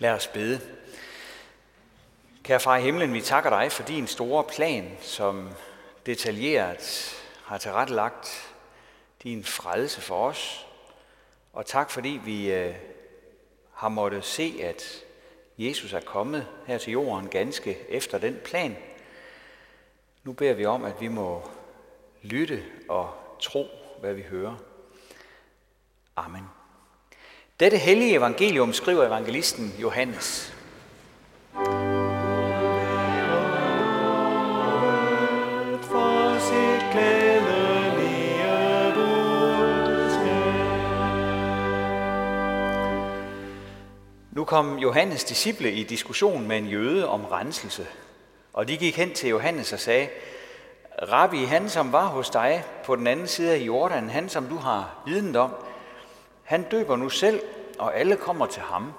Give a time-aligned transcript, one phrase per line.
[0.00, 0.60] Lad os bede.
[2.42, 5.50] Kære far i himlen, vi takker dig for din store plan, som
[6.06, 8.54] detaljeret har tilrettelagt
[9.22, 10.66] din frelse for os.
[11.52, 12.74] Og tak fordi vi øh,
[13.72, 15.04] har måttet se, at
[15.58, 18.76] Jesus er kommet her til jorden ganske efter den plan.
[20.24, 21.50] Nu beder vi om, at vi må
[22.22, 23.66] lytte og tro,
[24.00, 24.56] hvad vi hører.
[26.16, 26.57] Amen.
[27.60, 30.54] Dette hellige evangelium skriver evangelisten Johannes.
[44.32, 47.86] Nu kom Johannes disciple i diskussion med en jøde om renselse.
[48.52, 50.08] Og de gik hen til Johannes og sagde,
[51.12, 54.56] Rabbi, han som var hos dig på den anden side af Jordan, han som du
[54.56, 55.54] har viden om,
[56.48, 57.40] han døber nu selv,
[57.78, 58.92] og alle kommer til ham.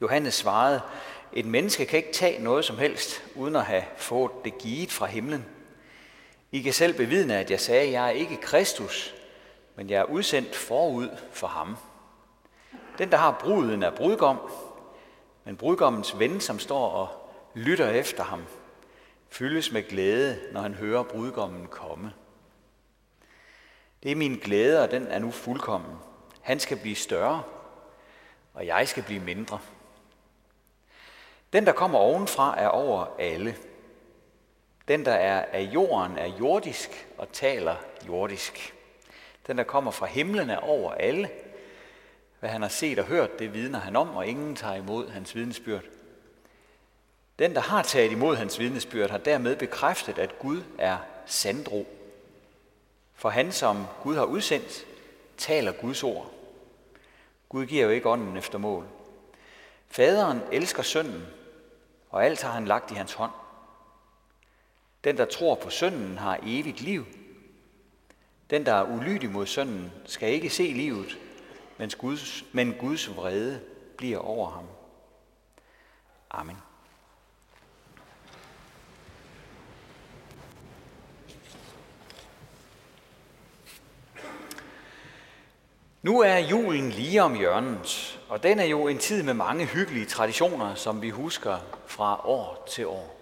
[0.00, 0.80] Johannes svarede,
[1.32, 5.06] et menneske kan ikke tage noget som helst, uden at have fået det givet fra
[5.06, 5.46] himlen.
[6.52, 9.14] I kan selv bevidne, at jeg sagde, at jeg er ikke Kristus,
[9.76, 11.76] men jeg er udsendt forud for ham.
[12.98, 14.38] Den, der har bruden, er brudgom,
[15.44, 17.08] men brudgommens ven, som står og
[17.54, 18.44] lytter efter ham,
[19.30, 22.12] fyldes med glæde, når han hører brudgommen komme.
[24.02, 25.96] Det er min glæde, og den er nu fuldkommen.
[26.40, 27.42] Han skal blive større,
[28.54, 29.58] og jeg skal blive mindre.
[31.52, 33.56] Den, der kommer ovenfra, er over alle.
[34.88, 37.76] Den, der er af jorden, er jordisk og taler
[38.08, 38.74] jordisk.
[39.46, 41.30] Den, der kommer fra himlen, er over alle.
[42.40, 45.34] Hvad han har set og hørt, det vidner han om, og ingen tager imod hans
[45.34, 45.84] vidnesbyrd.
[47.38, 51.86] Den, der har taget imod hans vidnesbyrd, har dermed bekræftet, at Gud er sandro.
[53.22, 54.86] For han, som Gud har udsendt,
[55.36, 56.30] taler Guds ord.
[57.48, 58.86] Gud giver jo ikke ånden efter mål.
[59.88, 61.26] Faderen elsker sønnen,
[62.10, 63.30] og alt har han lagt i hans hånd.
[65.04, 67.06] Den, der tror på sønnen, har evigt liv.
[68.50, 71.18] Den, der er ulydig mod sønnen, skal ikke se livet,
[71.78, 73.60] men Guds, men Guds vrede
[73.96, 74.66] bliver over ham.
[76.30, 76.56] Amen.
[86.02, 90.06] Nu er julen lige om hjørnet, og den er jo en tid med mange hyggelige
[90.06, 93.20] traditioner, som vi husker fra år til år.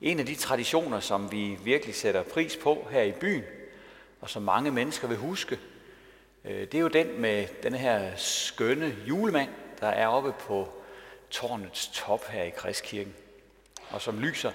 [0.00, 3.42] En af de traditioner, som vi virkelig sætter pris på her i byen,
[4.20, 5.58] og som mange mennesker vil huske,
[6.44, 9.50] øh, det er jo den med den her skønne julemand,
[9.80, 10.68] der er oppe på
[11.30, 13.14] tårnets top her i Kristkirken,
[13.90, 14.52] og som lyser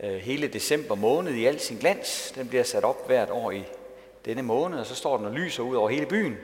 [0.00, 2.32] øh, hele december måned i al sin glans.
[2.34, 3.64] Den bliver sat op hvert år i
[4.26, 6.36] denne måned, og så står den og lyser ud over hele byen.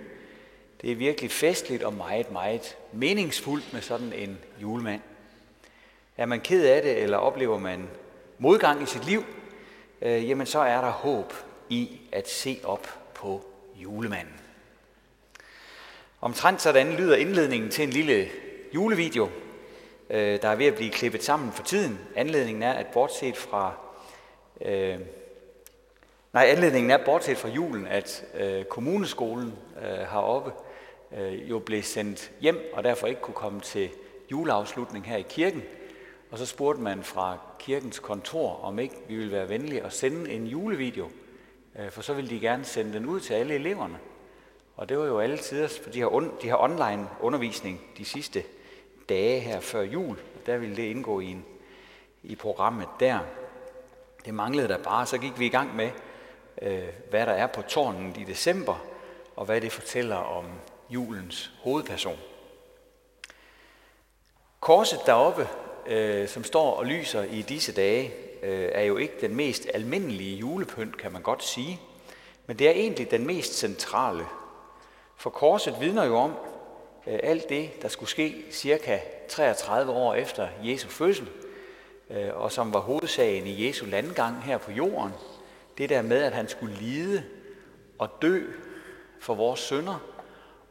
[0.81, 5.01] Det er virkelig festligt og meget, meget meningsfuldt med sådan en julemand.
[6.17, 7.89] Er man ked af det, eller oplever man
[8.39, 9.25] modgang i sit liv,
[10.03, 11.35] øh, jamen så er der håb
[11.69, 13.45] i at se op på
[13.77, 14.35] julemanden.
[16.21, 18.29] Omtrent sådan lyder indledningen til en lille
[18.75, 19.29] julevideo,
[20.11, 21.99] øh, der er ved at blive klippet sammen for tiden.
[22.17, 23.73] Anledningen er, at bortset fra
[24.61, 24.99] øh,
[26.33, 30.53] Nej, anledningen er bortset fra julen, at øh, kommuneskolen øh, heroppe
[31.17, 33.91] øh, jo blev sendt hjem, og derfor ikke kunne komme til
[34.31, 35.63] juleafslutning her i kirken.
[36.31, 40.31] Og så spurgte man fra kirkens kontor, om ikke vi ville være venlige at sende
[40.31, 41.11] en julevideo,
[41.79, 43.99] øh, for så ville de gerne sende den ud til alle eleverne.
[44.77, 48.05] Og det var jo alle tider, for de har, on, de har online undervisning de
[48.05, 48.43] sidste
[49.09, 50.19] dage her før jul.
[50.47, 51.45] Der ville det indgå i, en,
[52.23, 53.19] i programmet der.
[54.25, 55.91] Det manglede der bare, så gik vi i gang med
[56.63, 58.85] Øh, hvad der er på tårnen i december,
[59.37, 60.45] og hvad det fortæller om
[60.91, 62.19] julens hovedperson.
[64.61, 65.49] Korset deroppe,
[65.87, 68.13] øh, som står og lyser i disse dage,
[68.43, 71.81] øh, er jo ikke den mest almindelige julepynt, kan man godt sige,
[72.47, 74.25] men det er egentlig den mest centrale.
[75.17, 76.31] For korset vidner jo om
[77.07, 78.99] øh, alt det, der skulle ske cirka
[79.29, 81.29] 33 år efter Jesu fødsel,
[82.11, 85.13] øh, og som var hovedsagen i Jesu landgang her på jorden–
[85.79, 87.25] det der med, at han skulle lide
[87.99, 88.53] og dø
[89.21, 89.99] for vores sønder,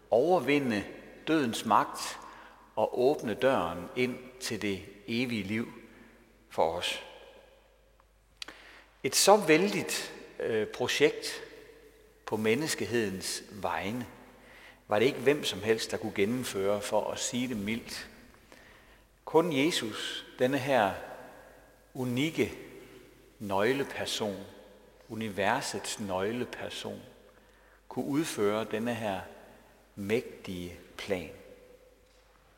[0.09, 0.83] overvinde
[1.27, 2.19] dødens magt
[2.75, 5.73] og åbne døren ind til det evige liv
[6.49, 7.03] for os.
[9.03, 11.43] Et så vældigt øh, projekt
[12.25, 14.07] på menneskehedens vegne
[14.87, 18.09] var det ikke hvem som helst, der kunne gennemføre for at sige det mildt.
[19.25, 20.91] Kun Jesus, denne her
[21.93, 22.53] unikke
[23.39, 24.45] nøgleperson,
[25.11, 27.01] universets nøgleperson,
[27.89, 29.19] kunne udføre denne her
[29.95, 31.29] mægtige plan.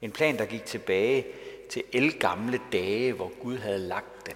[0.01, 1.25] En plan, der gik tilbage
[1.69, 4.35] til elgamle dage, hvor Gud havde lagt den.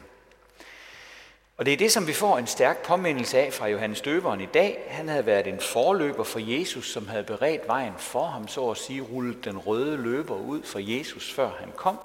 [1.57, 4.45] Og det er det, som vi får en stærk påmindelse af fra Johannes Døberen i
[4.45, 4.87] dag.
[4.89, 8.77] Han havde været en forløber for Jesus, som havde beredt vejen for ham, så at
[8.77, 11.97] sige, rullet den røde løber ud for Jesus, før han kom.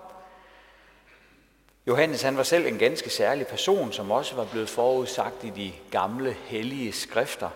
[1.86, 5.72] Johannes han var selv en ganske særlig person, som også var blevet forudsagt i de
[5.90, 7.50] gamle hellige skrifter.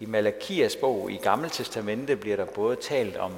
[0.00, 3.34] I Malakias bog i Gamle Testamente bliver der både talt om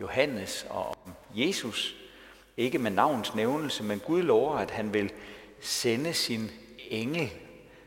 [0.00, 1.96] Johannes og om Jesus.
[2.56, 5.12] Ikke med navns nævnelse, men Gud lover, at han vil
[5.60, 6.50] sende sin
[6.90, 7.32] engel,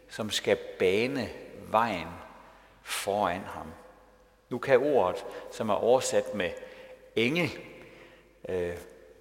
[0.09, 1.29] som skal bane
[1.69, 2.07] vejen
[2.83, 3.67] foran ham.
[4.49, 6.49] Nu kan ordet, som er oversat med
[7.15, 7.49] engel
[8.49, 8.73] øh,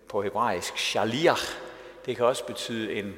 [0.08, 1.56] på hebraisk, shaliach,
[2.06, 3.14] det kan også betyde en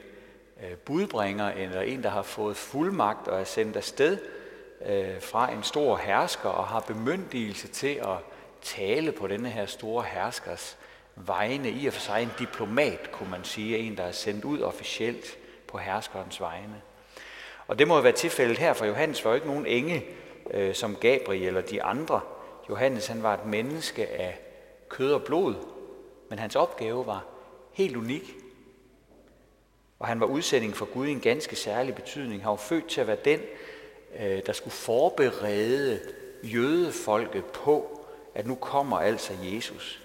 [0.62, 4.19] øh, budbringer, eller en, der har fået fuldmagt og er sendt afsted
[4.87, 8.17] øh, fra en stor hersker og har bemyndigelse til at
[8.62, 10.79] tale på denne her store herskers
[11.17, 11.71] vegne.
[11.71, 15.39] I og for sig en diplomat, kunne man sige, en, der er sendt ud officielt
[15.67, 16.82] på herskerens vegne.
[17.69, 20.03] Og det må jo være tilfældet her, for Johannes var jo ikke nogen engel
[20.50, 22.21] øh, som Gabriel eller de andre.
[22.69, 24.39] Johannes han var et menneske af
[24.89, 25.55] kød og blod,
[26.31, 27.25] men hans opgave var
[27.73, 28.35] helt unik.
[29.98, 32.43] Og han var udsending for Gud i en ganske særlig betydning.
[32.43, 33.40] Han var født til at være den,
[34.20, 36.00] øh, der skulle forberede
[36.43, 38.00] jødefolket på,
[38.34, 40.02] at nu kommer altså Jesus.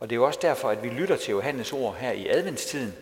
[0.00, 2.94] Og det er jo også derfor, at vi lytter til Johannes ord her i adventstiden,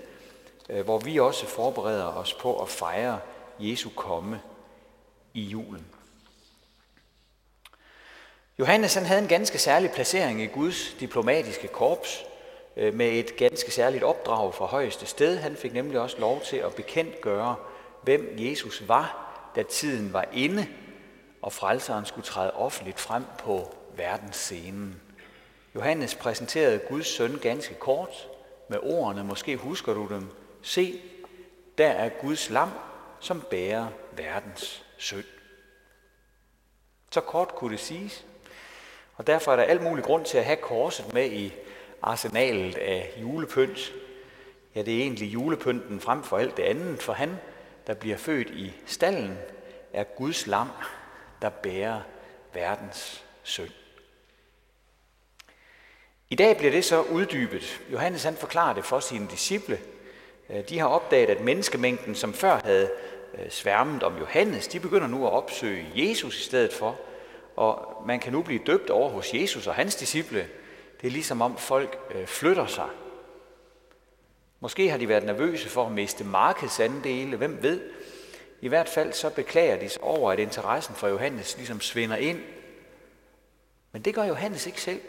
[0.68, 3.20] øh, hvor vi også forbereder os på at fejre
[3.58, 4.40] Jesu komme
[5.34, 5.86] i julen.
[8.58, 12.24] Johannes han havde en ganske særlig placering i Guds diplomatiske korps
[12.78, 15.36] Øh, med et ganske særligt opdrag fra højeste sted.
[15.36, 17.56] Han fik nemlig også lov til at bekendtgøre,
[18.02, 20.66] hvem Jesus var, da tiden var inde,
[21.42, 25.00] og frelseren skulle træde offentligt frem på verdensscenen.
[25.74, 28.28] Johannes præsenterede Guds søn ganske kort
[28.68, 30.30] med ordene, måske husker du dem,
[30.62, 31.00] se,
[31.78, 32.70] der er Guds lam,
[33.20, 35.24] som bærer verdens synd.
[37.10, 38.24] Så kort kunne det siges.
[39.16, 41.54] Og derfor er der alt mulig grund til at have korset med i
[42.02, 43.92] arsenalet af julepynt.
[44.74, 47.36] Ja, det er egentlig julepynten frem for alt det andet, for han,
[47.86, 49.38] der bliver født i stallen,
[49.92, 50.68] er Guds lam,
[51.42, 52.00] der bærer
[52.54, 53.70] verdens synd.
[56.30, 57.80] I dag bliver det så uddybet.
[57.92, 59.78] Johannes han forklarer det for sine disciple.
[60.50, 62.90] Øh, de har opdaget, at menneskemængden, som før havde
[63.34, 67.00] øh, sværmet om Johannes, de begynder nu at opsøge Jesus i stedet for.
[67.56, 70.48] Og man kan nu blive døbt over hos Jesus og hans disciple.
[71.00, 72.88] Det er ligesom om folk øh, flytter sig.
[74.60, 77.90] Måske har de været nervøse for at miste markedsandele, hvem ved.
[78.60, 82.40] I hvert fald så beklager de sig over, at interessen for Johannes ligesom svinder ind.
[83.92, 85.00] Men det gør Johannes ikke selv.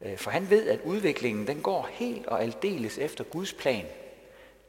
[0.00, 3.86] Øh, for han ved, at udviklingen den går helt og aldeles efter Guds plan.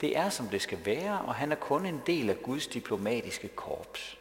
[0.01, 3.47] Det er, som det skal være, og han er kun en del af Guds diplomatiske
[3.47, 4.17] korps.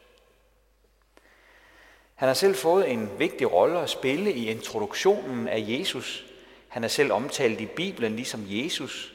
[2.14, 6.26] Han har selv fået en vigtig rolle at spille i introduktionen af Jesus.
[6.68, 9.14] Han er selv omtalt i Bibelen ligesom Jesus.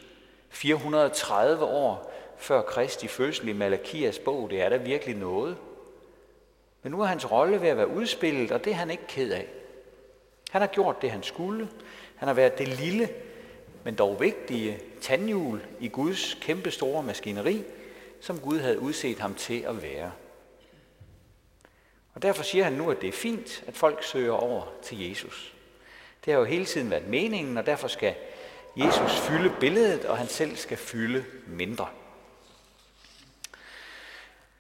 [0.50, 5.58] 430 år før Kristi fødsel i Malakias bog, det er der virkelig noget.
[6.84, 9.32] Men nu er hans rolle ved at være udspillet, og det er han ikke ked
[9.32, 9.48] af.
[10.52, 11.68] Han har gjort det, han skulle.
[12.16, 13.10] Han har været det lille,
[13.84, 17.64] men dog vigtige tandhjul i Guds kæmpe store maskineri,
[18.20, 20.12] som Gud havde udset ham til at være.
[22.14, 25.54] Og derfor siger han nu, at det er fint, at folk søger over til Jesus.
[26.26, 28.16] Det har jo hele tiden været meningen, og derfor skal
[28.76, 31.88] Jesus fylde billedet, og han selv skal fylde mindre.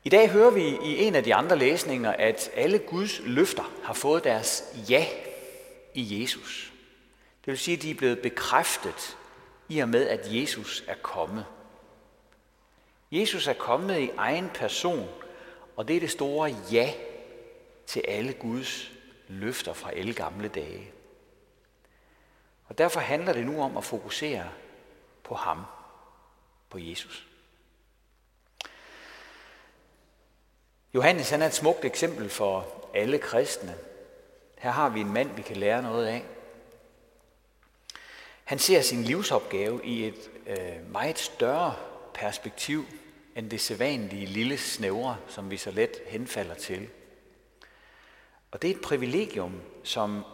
[0.03, 3.93] I dag hører vi i en af de andre læsninger, at alle Guds løfter har
[3.93, 5.05] fået deres ja
[5.93, 6.73] i Jesus.
[7.45, 9.17] Det vil sige, at de er blevet bekræftet
[9.69, 11.45] i og med, at Jesus er kommet.
[13.11, 15.09] Jesus er kommet i egen person,
[15.75, 16.93] og det er det store ja
[17.89, 18.91] til alle Guds
[19.27, 20.91] løfter fra alle gamle dage.
[22.65, 24.50] Og derfor handler det nu om at fokusere
[25.24, 25.63] på ham,
[26.69, 27.27] på Jesus.
[30.93, 33.75] Johannes han er et smukt eksempel for alle kristne.
[34.58, 36.24] Her har vi en mand, vi kan lære noget af.
[38.43, 41.75] Han ser sin livsopgave i et øh, meget større
[42.13, 42.86] perspektiv
[43.36, 46.89] end det sædvanlige lille snævre, som vi så let henfalder til.
[48.51, 50.25] Og det er et privilegium, som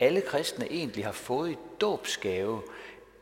[0.00, 2.62] alle kristne egentlig har fået i dåbsgave,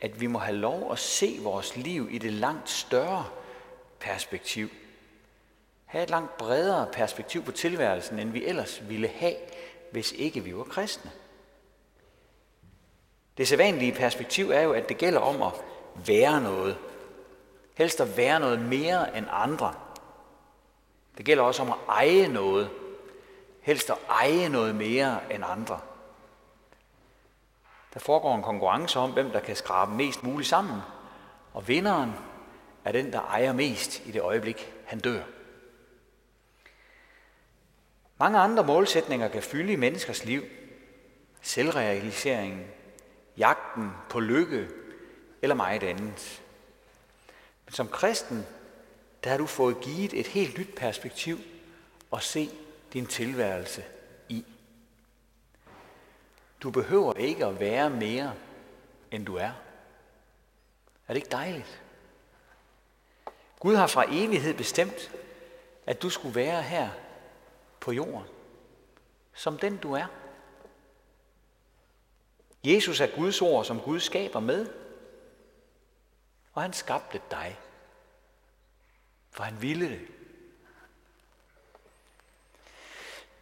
[0.01, 3.27] at vi må have lov at se vores liv i det langt større
[4.01, 4.69] perspektiv.
[5.85, 9.37] Have et langt bredere perspektiv på tilværelsen, end vi ellers ville have,
[9.91, 11.11] hvis ikke vi var kristne.
[13.37, 15.53] Det sædvanlige perspektiv er jo, at det gælder om at
[16.07, 16.79] være noget.
[17.75, 19.75] Helst at være noget mere end andre.
[21.19, 22.71] Det gælder også om at eje noget.
[23.63, 25.81] Helst at eje noget mere end andre.
[27.95, 30.81] Der foregår en konkurrence om, hvem der kan skrabe mest muligt sammen.
[31.55, 32.13] Og vinderen
[32.85, 35.23] er den, der ejer mest i det øjeblik, han dør.
[38.19, 40.43] Mange andre målsætninger kan fylde i menneskers liv.
[41.41, 42.67] Selvrealiseringen,
[43.37, 44.69] jagten på lykke
[45.43, 46.43] eller meget andet.
[47.65, 48.47] Men som kristen,
[49.25, 51.39] der har du fået givet et helt nyt perspektiv
[52.13, 52.51] at se
[52.93, 53.85] din tilværelse
[54.29, 54.45] i.
[56.63, 58.35] Du behøver ikke at være mere,
[59.11, 59.51] end du er.
[61.09, 61.83] Er det ikke dejligt?
[63.59, 65.11] Gud har fra evighed bestemt,
[65.87, 66.91] at du skulle være her
[67.81, 68.27] på jorden,
[69.35, 70.07] som den du er.
[72.65, 74.67] Jesus er Guds ord, som Gud skaber med,
[76.53, 77.59] og han skabte dig,
[79.31, 80.09] for han ville det.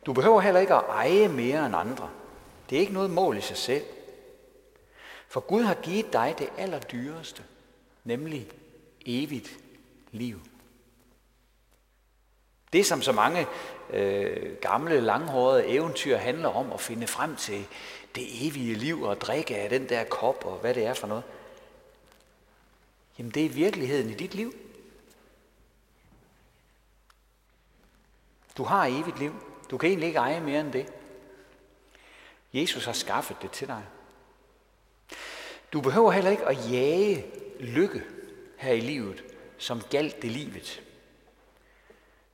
[0.06, 2.10] Du behøver heller ikke at eje mere end andre.
[2.70, 3.84] Det er ikke noget mål i sig selv.
[5.28, 7.42] For Gud har givet dig det allerdyreste,
[8.04, 8.48] nemlig
[9.06, 9.58] evigt
[10.10, 10.40] liv.
[12.72, 13.46] Det, som så mange
[13.90, 17.66] øh, gamle, langhårede eventyr handler om at finde frem til
[18.14, 21.24] det evige liv og drikke af den der kop og hvad det er for noget,
[23.18, 24.54] jamen det er virkeligheden i dit liv.
[28.56, 29.49] Du har evigt liv.
[29.70, 30.92] Du kan egentlig ikke eje mere end det.
[32.52, 33.82] Jesus har skaffet det til dig.
[35.72, 37.26] Du behøver heller ikke at jage
[37.60, 38.02] lykke
[38.56, 39.24] her i livet,
[39.58, 40.82] som galt det livet.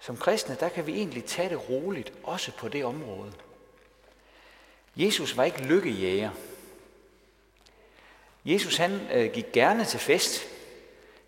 [0.00, 3.32] Som kristne, der kan vi egentlig tage det roligt, også på det område.
[4.96, 6.30] Jesus var ikke lykkejæger.
[8.44, 10.42] Jesus han øh, gik gerne til fest.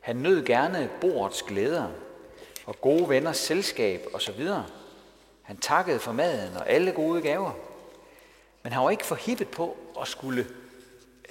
[0.00, 1.90] Han nød gerne bordets glæder
[2.66, 4.48] og gode venners selskab osv.
[5.48, 7.52] Han takkede for maden og alle gode gaver.
[8.62, 10.46] Men han var ikke forhippet på at skulle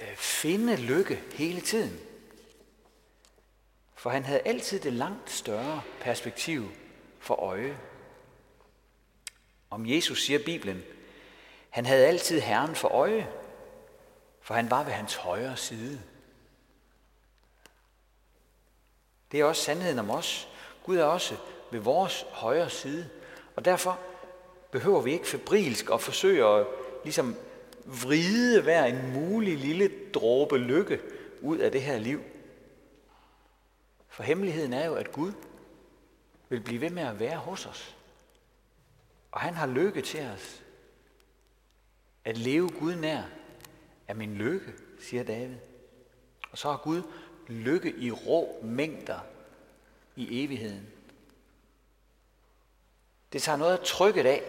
[0.00, 2.00] øh, finde lykke hele tiden.
[3.94, 6.70] For han havde altid det langt større perspektiv
[7.20, 7.78] for øje.
[9.70, 10.82] Om Jesus siger Bibelen,
[11.70, 13.28] han havde altid Herren for øje,
[14.40, 16.02] for han var ved hans højre side.
[19.32, 20.48] Det er også sandheden om os.
[20.84, 21.36] Gud er også
[21.70, 23.10] ved vores højre side.
[23.58, 23.98] Og derfor
[24.70, 26.66] behøver vi ikke febrilsk at forsøge at
[27.04, 27.36] ligesom
[27.84, 31.00] vride hver en mulig lille dråbe lykke
[31.40, 32.20] ud af det her liv.
[34.08, 35.32] For hemmeligheden er jo, at Gud
[36.48, 37.96] vil blive ved med at være hos os.
[39.32, 40.62] Og han har lykke til os.
[42.24, 43.22] At leve Gud nær
[44.08, 45.56] er min lykke, siger David.
[46.50, 47.02] Og så har Gud
[47.48, 49.20] lykke i rå mængder
[50.16, 50.97] i evigheden.
[53.32, 54.42] Det tager noget af trykket af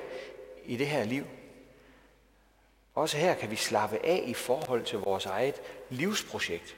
[0.65, 1.25] i det her liv.
[2.95, 6.75] Også her kan vi slappe af i forhold til vores eget livsprojekt.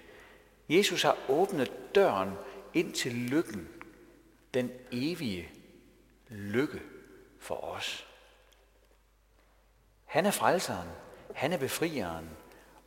[0.69, 2.33] Jesus har åbnet døren
[2.73, 3.69] ind til lykken,
[4.53, 5.49] den evige
[6.29, 6.81] lykke
[7.39, 8.07] for os.
[10.05, 10.89] Han er frelseren,
[11.35, 12.29] han er befrieren,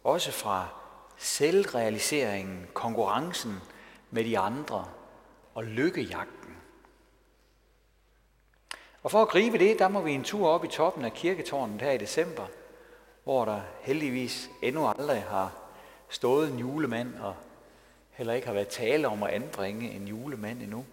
[0.05, 0.69] også fra
[1.17, 3.57] selvrealiseringen, konkurrencen
[4.11, 4.89] med de andre
[5.55, 6.44] og lykkejagten.
[9.05, 11.83] Og for at gribe det, der må vi en tur op i toppen af kirketårnet
[11.83, 12.47] her i december,
[13.25, 15.53] hvor der heldigvis endnu aldrig har
[16.09, 17.35] stået en julemand, og
[18.11, 20.85] heller ikke har været tale om at anbringe en julemand endnu.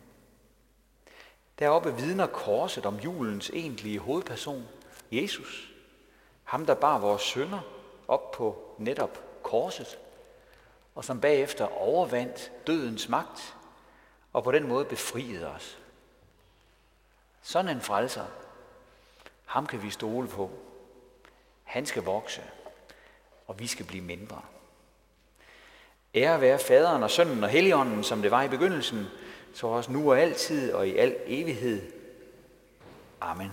[1.60, 4.68] Deroppe vidner korset om julens egentlige hovedperson,
[5.12, 5.72] Jesus.
[6.44, 7.60] Ham, der bar vores sønder
[8.08, 10.00] op på netop korset,
[10.96, 13.56] og som bagefter overvandt dødens magt,
[14.34, 15.81] og på den måde befriede os.
[17.42, 18.26] Sådan en frelser,
[19.46, 20.52] ham kan vi stole på.
[21.64, 22.42] Han skal vokse,
[23.48, 24.42] og vi skal blive mindre.
[26.16, 29.06] Ære være faderen og sønnen og helligånden, som det var i begyndelsen,
[29.54, 31.92] så også nu og altid og i al evighed.
[33.22, 33.52] Amen.